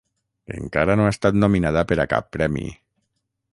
Encara 0.59 0.95
no 1.01 1.05
ha 1.09 1.11
estat 1.17 1.37
nominada 1.43 1.85
per 1.93 1.99
a 2.01 2.07
cap 2.17 2.35
premi. 2.39 2.67